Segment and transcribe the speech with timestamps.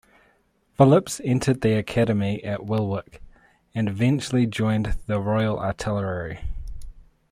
[0.77, 3.19] Phillips entered the academy at Woolwich
[3.75, 6.39] and eventually joined the Royal Artillery.